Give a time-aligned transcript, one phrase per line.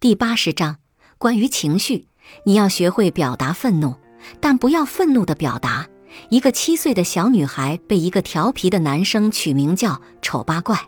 [0.00, 0.76] 第八十章
[1.18, 2.06] 关于情绪，
[2.44, 3.96] 你要学会表达愤怒，
[4.38, 5.88] 但不要愤怒的表达。
[6.28, 10.78] 一个七岁的小女孩被一个调皮的男生取名叫“丑八怪”，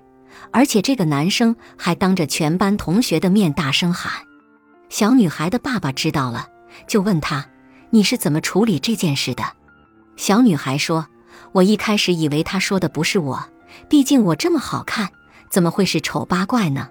[0.53, 4.12] 而且这个男生还当着全班同学的面大声喊。
[4.88, 6.47] 小女孩的爸爸知道了，
[6.87, 7.45] 就问他
[7.90, 9.42] ：“你是怎么处理这件事的？”
[10.15, 11.08] 小女孩说
[11.51, 13.45] ：“我一开始以为他说的不是我，
[13.88, 15.08] 毕竟我这么好看，
[15.51, 16.88] 怎么会是丑八怪呢？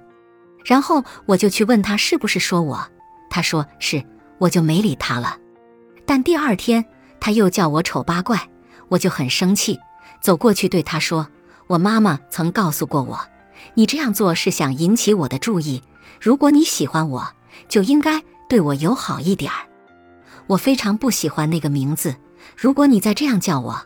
[0.63, 2.87] 然后我就去问他是不是说我，
[3.29, 4.03] 他说是，
[4.37, 5.37] 我就没理他了。
[6.05, 6.85] 但第二天
[7.19, 8.49] 他又叫我丑八怪，
[8.87, 9.79] 我就很生气，
[10.21, 11.27] 走过去对他说
[11.67, 13.19] ：‘我妈妈曾告诉过我，
[13.73, 15.81] 你这样做是想引起我的注意。
[16.19, 17.27] 如果你喜欢我，
[17.67, 19.67] 就应该对我友好一点儿。
[20.47, 22.15] 我非常不喜欢那个名字。’”
[22.55, 23.81] 如果你再这样叫我，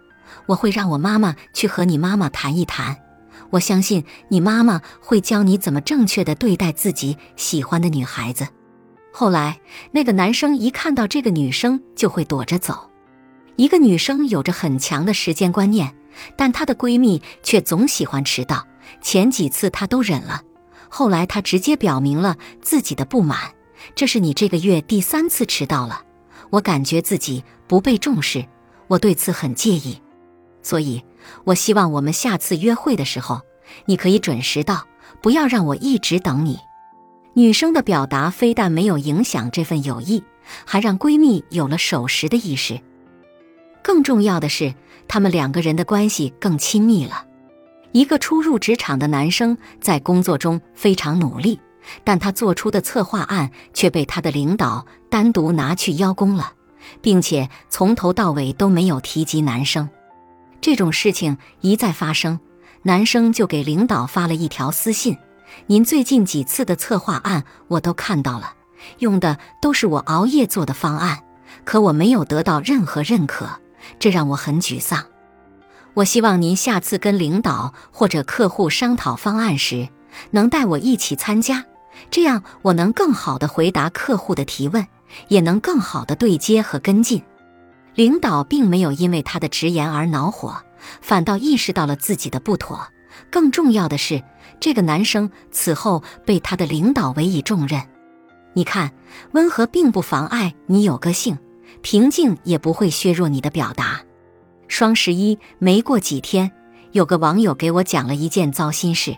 [0.45, 2.97] 我会让我妈妈去和你妈妈谈一谈。
[3.53, 8.47] 我相信你妈妈会教你怎么正确的对待自己喜欢的女孩子。
[9.11, 9.59] 后来，
[9.91, 12.89] 那个男生一看到这个女生就会躲着走。
[13.55, 15.93] 一个女生有着很强的时间观念，
[16.35, 18.65] 但她的闺蜜却总喜欢迟到。
[19.01, 20.41] 前几次她都忍了，
[20.89, 23.53] 后来她直接表明了自己的不满
[23.93, 26.01] ：“这是你这个月第三次迟到了，
[26.49, 28.43] 我感觉自己不被重视。”
[28.89, 30.01] 我对此很介意，
[30.63, 31.03] 所以
[31.45, 33.41] 我希望我们下次约会的时候，
[33.85, 34.85] 你可以准时到，
[35.21, 36.59] 不要让我一直等你。
[37.33, 40.23] 女生的表达非但没有影响这份友谊，
[40.65, 42.79] 还让闺蜜有了守时的意识。
[43.81, 44.73] 更重要的是，
[45.07, 47.25] 他们两个人的关系更亲密了。
[47.91, 51.59] 一个初入职场的男生在工作中非常努力，
[52.03, 56.53] 但他做出的策划案却被他的领导单独拿去邀功了。
[57.01, 59.89] 并且从头到尾都没有提及男生，
[60.63, 62.39] 这种事情一再发生，
[62.83, 65.17] 男生就给领导发了一条私信
[65.67, 68.53] ：“您最近几次的策划案我都看到了，
[68.99, 71.21] 用的都是我熬夜做的方案，
[71.65, 73.49] 可我没有得到任何认可，
[73.99, 75.03] 这让我很沮丧。
[75.95, 79.89] 我希望您下次跟领导或者客户商讨方案时，
[80.31, 81.65] 能带我一起参加，
[82.09, 84.87] 这样我能更好的回答客户的提问。”
[85.27, 87.21] 也能更好的对接和跟进。
[87.95, 90.63] 领导并没有因为他的直言而恼火，
[91.01, 92.87] 反倒意识到了自己的不妥。
[93.29, 94.23] 更重要的是，
[94.59, 97.81] 这个男生此后被他的领导委以重任。
[98.53, 98.91] 你看，
[99.31, 101.37] 温和并不妨碍你有个性，
[101.81, 104.01] 平静也不会削弱你的表达。
[104.67, 106.51] 双十一没过几天，
[106.91, 109.15] 有个网友给我讲了一件糟心事。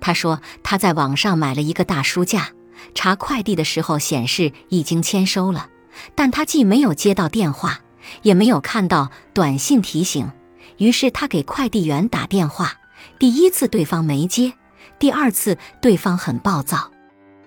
[0.00, 2.50] 他说他在网上买了一个大书架。
[2.94, 5.68] 查快递的时候显示已经签收了，
[6.14, 7.80] 但他既没有接到电话，
[8.22, 10.30] 也没有看到短信提醒。
[10.78, 12.72] 于是他给快递员打电话，
[13.18, 14.52] 第一次对方没接，
[14.98, 16.90] 第二次对方很暴躁。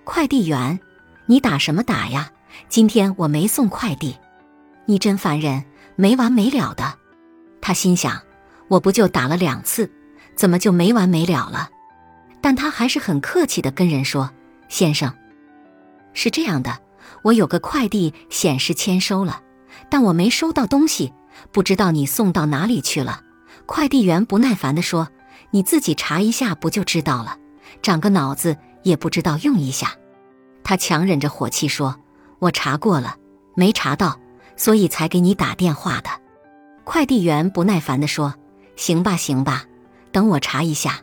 [0.03, 0.79] 快递员，
[1.25, 2.29] 你打什么打呀？
[2.69, 4.17] 今天我没送快递，
[4.85, 5.65] 你真烦人，
[5.95, 6.95] 没完没了的。
[7.61, 8.21] 他心想，
[8.67, 9.91] 我不就打了两次，
[10.35, 11.69] 怎么就没完没了了？
[12.41, 14.29] 但他还是很客气的跟人说
[14.69, 15.11] ：“先生。”
[16.13, 16.77] 是这样的，
[17.23, 19.41] 我有个快递显示签收了，
[19.89, 21.13] 但我没收到东西，
[21.51, 23.21] 不知道你送到哪里去了。
[23.65, 25.09] 快递员不耐烦地说
[25.51, 27.37] ：“你自己查一下不就知道了？
[27.81, 29.93] 长个脑子也不知道用一下。”
[30.63, 31.97] 他强忍着火气说
[32.39, 33.15] ：“我查过了，
[33.55, 34.19] 没查到，
[34.55, 36.09] 所以才给你打电话的。”
[36.83, 38.33] 快递员不耐烦地说
[38.75, 39.65] ：“行吧，行吧，
[40.11, 41.01] 等我查一下。”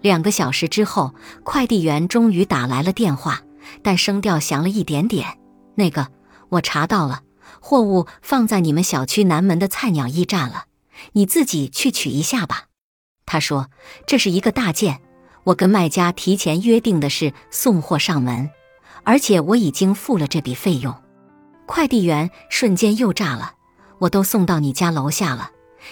[0.00, 3.40] 两个小时之后，快递员终于打来了电话。
[3.82, 5.38] 但声调响了一点点。
[5.74, 6.08] 那个，
[6.48, 7.20] 我查到了，
[7.60, 10.66] 货物放在你们小区南门的菜鸟驿站了，
[11.12, 12.66] 你自己去取一下吧。
[13.26, 13.70] 他说
[14.06, 15.00] 这是一个大件，
[15.44, 18.50] 我跟卖家提前约定的是送货上门，
[19.04, 20.94] 而且我已经付了这笔费用。
[21.66, 23.54] 快递员瞬间又炸了，
[23.98, 25.50] 我都送到你家楼下了，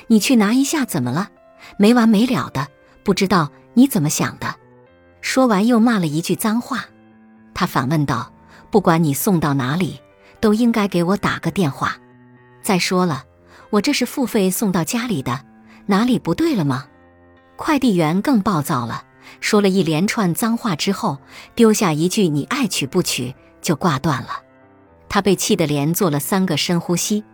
[0.08, 1.30] 你去拿一下怎么了？
[1.76, 2.68] 没完没了的，
[3.04, 4.56] 不知道你怎么想的。
[5.20, 6.86] 说完又骂了一句脏话。
[7.54, 8.32] 他反问道
[8.70, 10.00] ：“不管你送到哪里，
[10.40, 11.96] 都应该给我打个电话。
[12.62, 13.24] 再说了，
[13.70, 15.44] 我这是付费送到家里的，
[15.86, 16.86] 哪里不对了吗？”
[17.56, 19.04] 快递员更暴躁了，
[19.40, 21.18] 说了一连串脏话之后，
[21.54, 24.42] 丢下一句“你爱取不取”就挂断了。
[25.08, 27.24] 他被气得连做了三个深呼吸，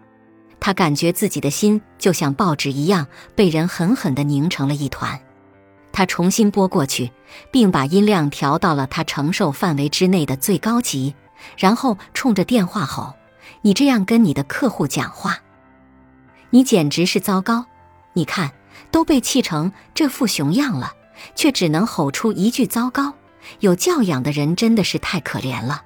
[0.60, 5.20] 他感觉自己的心就像报纸一样被人狠狠地拧成了一团。
[5.92, 7.10] 他重新拨过去，
[7.50, 11.14] 并把音量调到了他承受范围之内的最高级，
[11.56, 13.14] 然后冲着电话吼
[13.62, 15.38] ：“你这样跟你的客户讲话，
[16.50, 17.66] 你简直是糟糕！
[18.12, 18.52] 你看，
[18.90, 20.92] 都被气成这副熊样了，
[21.34, 23.14] 却只能吼出一句‘糟糕’。
[23.60, 25.82] 有教养的人真的是太可怜了。”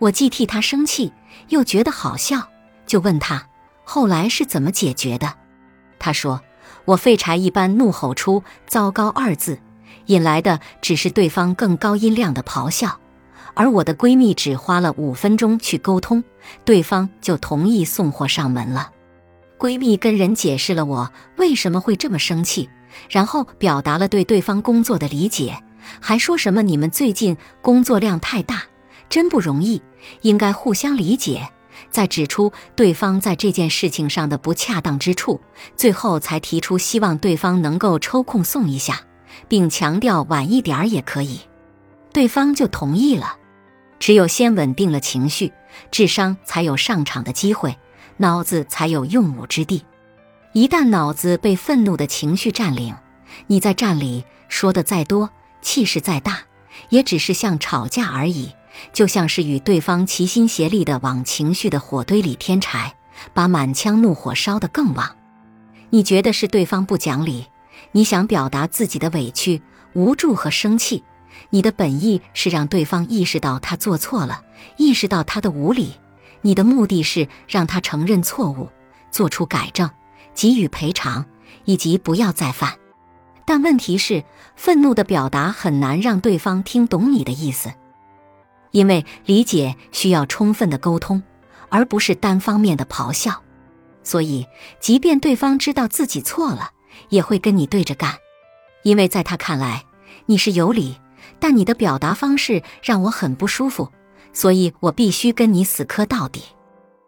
[0.00, 1.12] 我既替他生气，
[1.48, 2.48] 又觉得好笑，
[2.86, 3.46] 就问他
[3.84, 5.34] 后来是怎么解决的。
[5.98, 6.42] 他说
[6.84, 9.60] ：“我废柴一般怒吼出‘糟糕’二字，
[10.06, 12.98] 引来的只是对方更高音量的咆哮。
[13.54, 16.22] 而我的闺蜜只花了五分钟去沟通，
[16.64, 18.90] 对方就同意送货上门了。
[19.58, 22.68] 闺蜜跟人解释了我为什么会这么生气，
[23.08, 25.56] 然后表达了对对方工作的理解，
[26.00, 28.64] 还说什么你们最近工作量太大。”
[29.10, 29.80] 真不容易，
[30.22, 31.48] 应该互相理解。
[31.90, 35.40] 再指出对方在这件事情上的不恰当之处，
[35.76, 39.02] 最后才提出希望对方能够抽空送一下，
[39.46, 41.40] 并强调晚一点儿也可以。
[42.12, 43.36] 对方就同意了。
[43.98, 45.52] 只有先稳定了情绪，
[45.90, 47.76] 智商才有上场的机会，
[48.18, 49.84] 脑子才有用武之地。
[50.52, 52.94] 一旦脑子被愤怒的情绪占领，
[53.46, 55.30] 你在站里说的再多，
[55.62, 56.42] 气势再大，
[56.90, 58.52] 也只是像吵架而已。
[58.92, 62.94] 就像是与对方齐心协力的往情绪的火堆里添柴，
[63.32, 65.16] 把满腔怒火烧得更旺。
[65.90, 67.46] 你觉得是对方不讲理，
[67.92, 69.62] 你想表达自己的委屈、
[69.92, 71.04] 无助和生气，
[71.54, 74.42] 你的本意是让对方意识到他做错了，
[74.76, 75.94] 意识到他的无理，
[76.40, 78.70] 你的目的是让他承认错误，
[79.12, 79.88] 做出改正，
[80.34, 81.24] 给予赔偿，
[81.64, 82.76] 以及不要再犯。
[83.44, 84.24] 但问题是，
[84.56, 87.72] 愤怒的表达很难让对方听懂你的意思。
[88.72, 91.22] 因为理解需要充分的沟通，
[91.68, 93.44] 而不是单方面的咆哮，
[94.02, 94.44] 所以
[94.80, 96.72] 即便对方知道自己错了，
[97.10, 98.16] 也会跟你对着干。
[98.82, 99.84] 因为在他看来
[100.26, 100.96] 你是有理，
[101.38, 103.90] 但你的表达方式让我很不舒服，
[104.32, 106.42] 所以我必须跟你死磕到底。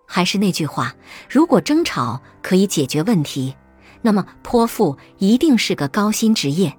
[0.07, 0.95] 还是那句话，
[1.29, 3.55] 如果争吵可以解决问题，
[4.03, 6.71] 那么泼妇一定是个高薪职业；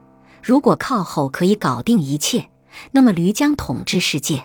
[0.41, 2.49] 如果靠吼可以搞定一切，
[2.91, 4.43] 那么驴将统治世界。